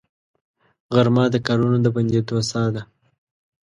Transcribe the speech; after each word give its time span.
غرمه 0.93 1.23
د 1.33 1.35
کارونو 1.47 1.77
د 1.81 1.87
بندېدو 1.95 2.37
ساه 2.51 2.69
ده 2.75 2.81